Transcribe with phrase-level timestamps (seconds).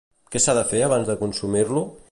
[0.35, 1.87] Què s'ha de fer abans de consumir-lo?